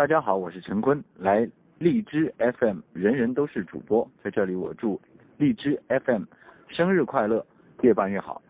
[0.00, 4.98] 大家好我是陈坤来荔枝 fm 人人都是主播在这里我祝
[5.36, 6.24] 荔枝 fm
[6.68, 7.44] 生日快乐
[7.82, 8.40] 越办越好。